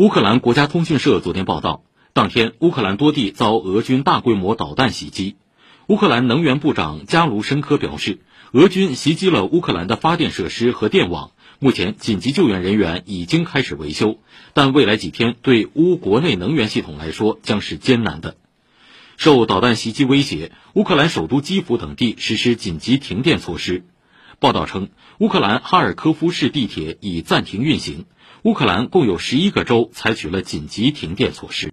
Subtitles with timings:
[0.00, 1.82] 乌克兰国家通讯社昨天报道，
[2.14, 5.36] 当天乌克兰多地遭俄军大规模导弹袭击。
[5.88, 8.20] 乌克兰能源部长加卢申科表示，
[8.52, 14.16] 俄军袭击了乌克兰的发电设施和电网，目前紧急救援人员已经开始维修，
[14.54, 18.36] 但未来几天对乌国内能源系统来说将是艰难的。
[19.18, 23.84] 受导弹袭击威胁，乌克兰首都基辅等地实施紧急停电措施。
[24.40, 24.88] 报道称，
[25.18, 28.06] 乌克兰哈尔科夫市地铁已暂停运行。
[28.42, 31.68] 乌克兰共有十一个州采取了紧急停电措施。